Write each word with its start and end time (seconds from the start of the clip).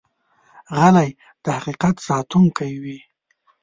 غلی، 0.77 1.09
د 1.43 1.45
حقیقت 1.55 1.95
ساتونکی 2.09 2.73
وي. 2.83 2.97